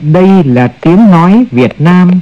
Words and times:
Đây 0.00 0.44
là 0.44 0.68
tiếng 0.68 1.10
nói 1.10 1.44
Việt 1.50 1.80
Nam. 1.80 2.20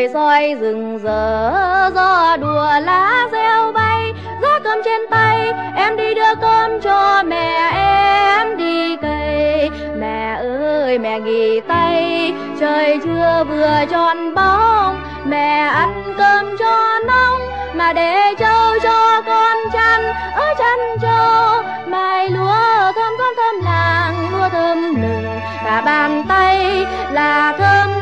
Trời 0.00 0.08
soi 0.12 0.54
rừng 0.60 0.98
rỡ, 0.98 1.90
gió 1.94 2.36
đùa 2.36 2.70
lá 2.82 3.28
reo 3.32 3.72
bay. 3.72 4.12
Gió 4.42 4.58
cơm 4.64 4.78
trên 4.84 5.00
tay, 5.10 5.52
em 5.76 5.96
đi 5.96 6.14
đưa 6.14 6.34
cơm 6.40 6.80
cho 6.80 7.22
mẹ, 7.26 7.70
em 7.74 8.56
đi 8.56 8.96
cây 8.96 9.70
mẹ 9.96 10.36
ơi, 10.40 10.98
mẹ 10.98 11.20
nghỉ 11.20 11.60
tay, 11.60 12.32
trời 12.60 12.98
chưa 13.04 13.44
vừa 13.48 13.84
tròn 13.90 14.34
bóng. 14.34 15.02
Mẹ 15.24 15.58
ăn 15.58 16.14
cơm 16.18 16.56
cho 16.58 16.98
nóng, 17.06 17.40
mà 17.74 17.92
để 17.92 18.34
trâu 18.38 18.78
cho 18.82 19.22
con 19.26 19.56
chăn. 19.72 20.02
Ở 20.34 20.54
chăn 20.58 20.78
trâu 21.02 21.62
mai 21.86 22.28
lúa, 22.28 22.92
thơm 22.94 23.12
thơm 23.18 23.34
thơm 23.36 23.64
làng, 23.64 24.14
lúa 24.32 24.48
thơm 24.48 24.78
lừng 25.02 25.40
cả 25.64 25.82
bàn 25.84 26.24
tay 26.28 26.86
là 27.12 27.54
thơm 27.58 27.99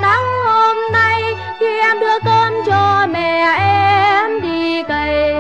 mẹ 3.13 3.55
em 3.59 4.43
đi 4.43 4.83
cày 4.83 5.35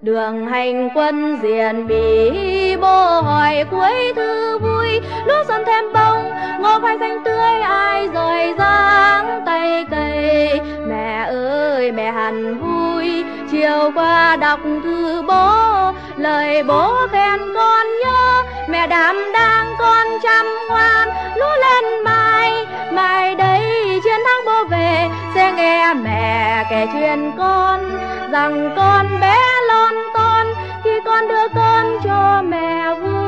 đường 0.00 0.46
hành 0.46 0.88
quân 0.94 1.38
diện 1.42 1.86
bỉ 1.86 2.76
bố 2.76 3.20
hỏi 3.20 3.64
cuối 3.70 4.12
thư 4.16 4.58
vui 4.58 5.00
lúa 5.26 5.44
xuân 5.48 5.62
thêm 5.66 5.84
bông 5.92 6.30
ngô 6.60 6.80
khoai 6.80 6.96
xanh 7.00 7.24
tươi 7.24 7.60
ai 7.60 8.08
rồi 8.14 8.54
dáng 8.58 9.42
tay 9.46 9.84
cày, 9.90 10.60
mẹ 10.86 11.26
ơi 11.28 11.92
mẹ 11.92 12.12
hẳn 12.12 12.60
vui 12.60 13.24
chiều 13.50 13.90
qua 13.94 14.36
đọc 14.36 14.60
thư 14.84 15.22
bố 15.22 15.92
lời 16.16 16.62
bố 16.62 17.06
khen 17.12 17.40
con 17.54 17.86
nhớ 18.04 18.42
mẹ 18.68 18.86
đảm 18.86 19.16
đang 19.34 19.74
con 19.78 20.06
chăm 20.22 20.46
ngoan 20.68 21.08
lúa 21.36 21.56
lên 21.56 22.04
mai 22.04 22.66
mai 22.92 23.34
đấy 23.34 23.81
chiến 24.12 24.20
thắng 24.24 24.44
bố 24.46 24.64
về, 24.64 25.08
sẽ 25.34 25.52
nghe 25.52 25.94
mẹ 25.94 26.64
kể 26.70 26.86
chuyện 26.92 27.32
con, 27.38 27.80
rằng 28.30 28.74
con 28.76 29.20
bé 29.20 29.38
lon 29.68 29.94
ton, 30.14 30.46
khi 30.84 30.90
con 31.04 31.28
đưa 31.28 31.48
cơm 31.54 31.86
cho 32.04 32.42
mẹ 32.42 32.94
vui. 32.94 33.21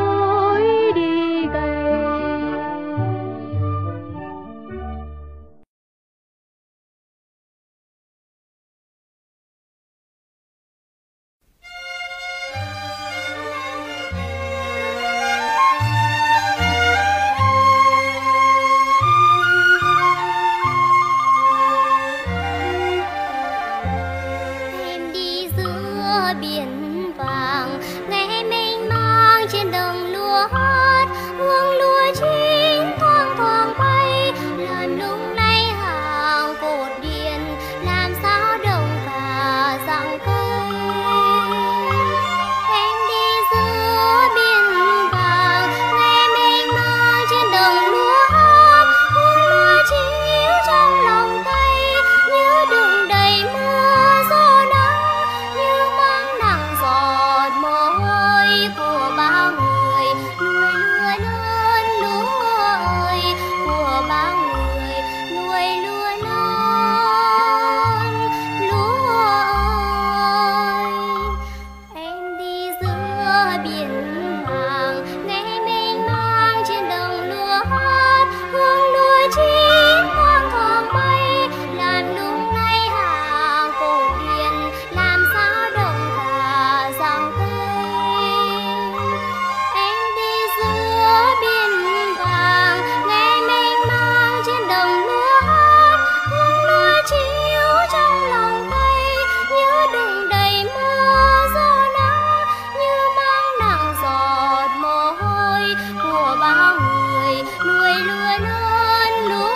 của 106.35 106.41
bao 106.41 106.81
người 106.81 107.43
nuôi 107.67 107.93
lúa 108.07 108.39
non 108.45 109.29
lúa 109.29 109.49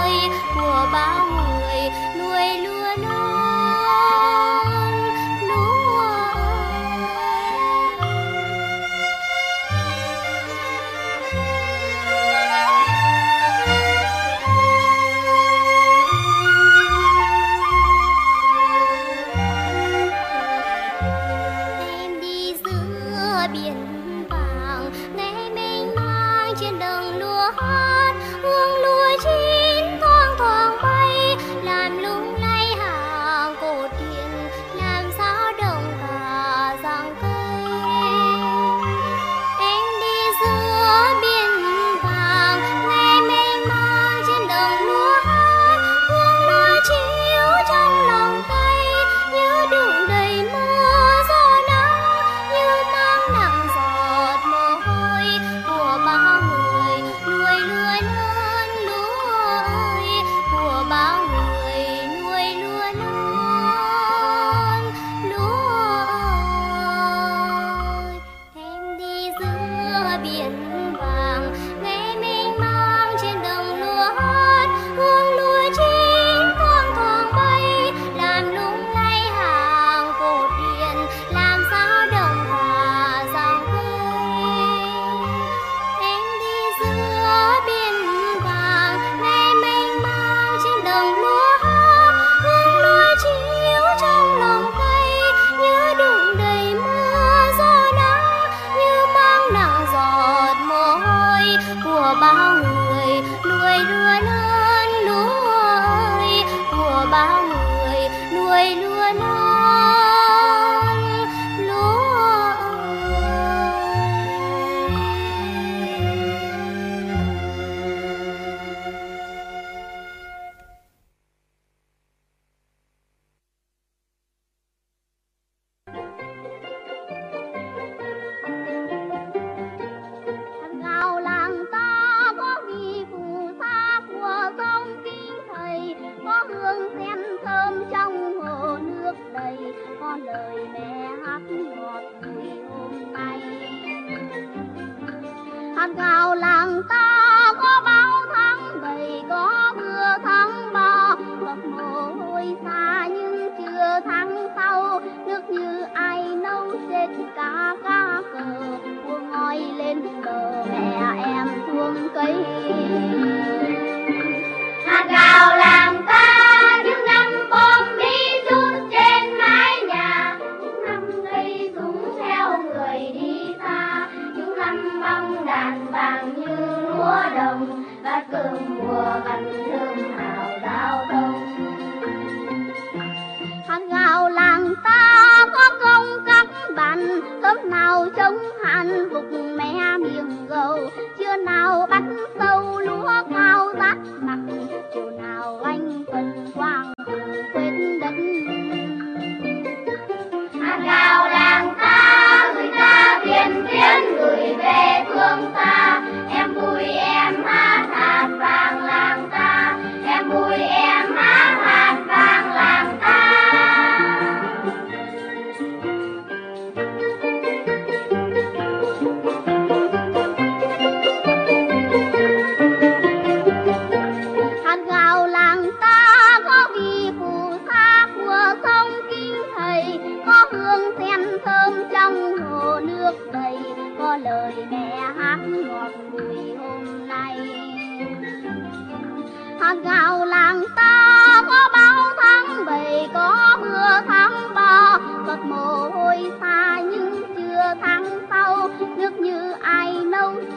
ơi. 0.00 0.30
Của 0.54 0.88
bao 0.92 1.26
người 1.26 1.90
nuôi 2.18 2.58
lúa 2.58 2.96
non 3.02 3.33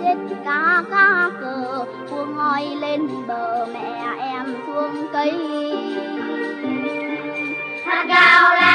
hết 0.07 0.15
cá 0.45 0.83
cá 0.91 1.31
cờ 1.41 1.85
cua 2.09 2.25
ngoi 2.25 2.65
lên 2.81 3.07
bờ 3.27 3.65
mẹ 3.73 4.15
em 4.19 4.45
xuống 4.67 5.07
cây. 5.13 5.33
Hát 7.85 8.05
gạo 8.07 8.55
là 8.55 8.66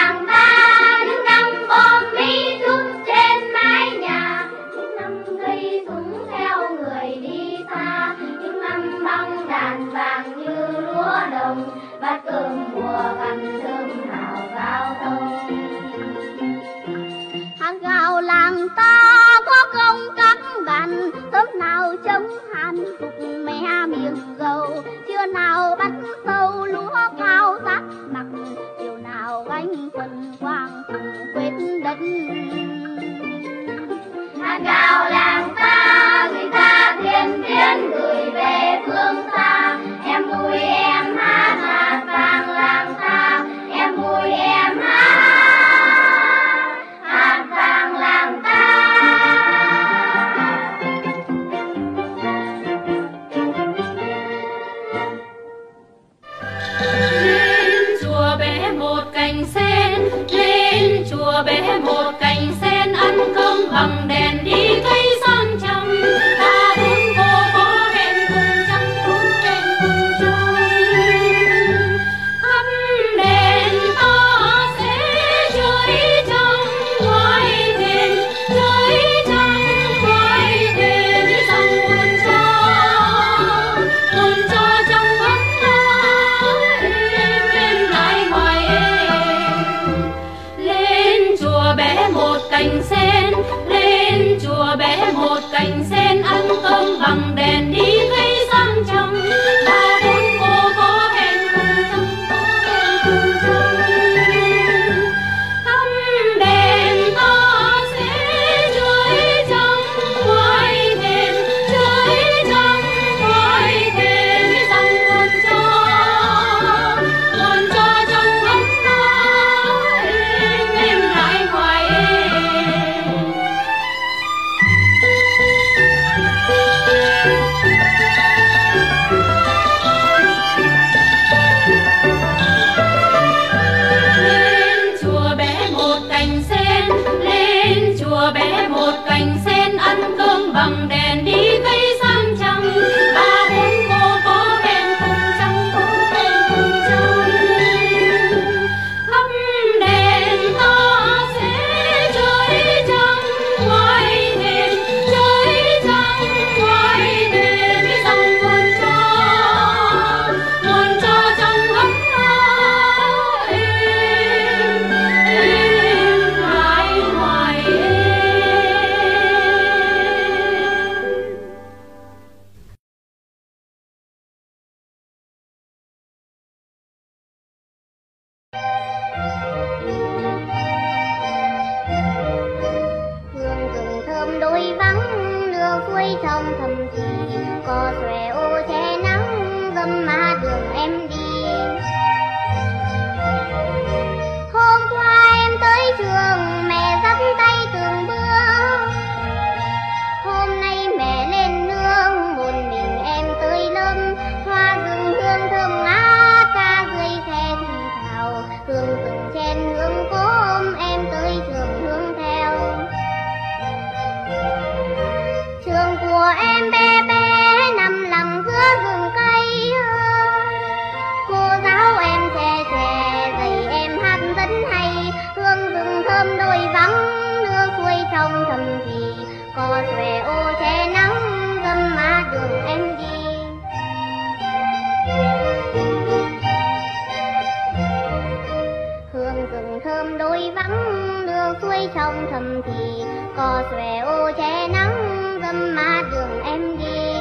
rừng 239.53 239.81
thơm 239.85 240.19
đôi 240.19 240.51
vắng 240.55 240.81
đưa 241.27 241.61
suối 241.63 241.89
trong 241.95 242.27
thầm 242.31 242.63
thì 242.67 243.05
cò 243.37 243.63
xòe 243.71 243.99
ô 243.99 244.31
che 244.37 244.69
nắng, 244.69 245.39
dâm 245.43 245.75
mát 245.75 246.03
đường 246.13 246.43
em 246.45 246.79
đi. 246.79 247.13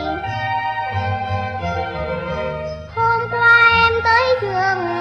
Hôm 2.96 3.20
qua 3.32 3.70
em 3.84 3.94
tới 4.04 4.36
trường 4.42 5.01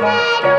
Việt 0.00 0.06
Nam 0.42 0.57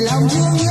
Lòng. 0.00 0.69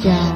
对 0.00 0.27